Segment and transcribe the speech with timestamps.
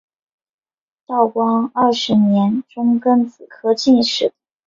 [1.05, 4.33] 道光二十年中庚子科进士。